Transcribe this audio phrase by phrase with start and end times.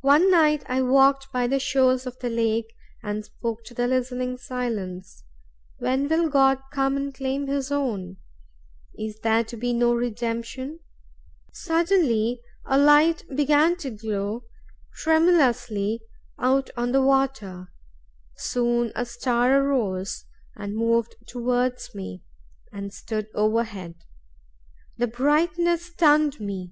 [0.00, 2.72] "One night I walked by the shores of the lake,
[3.02, 5.24] and spoke to the listening silence,
[5.78, 8.18] 'When will God come and claim his own?
[8.96, 10.78] Is there to be no redemption?'
[11.52, 14.44] Suddenly a light began to glow
[14.94, 16.00] tremulously
[16.38, 17.72] out on the water;
[18.36, 22.22] soon a star arose, and moved towards me,
[22.70, 23.96] and stood overhead.
[24.96, 26.70] The brightness stunned me.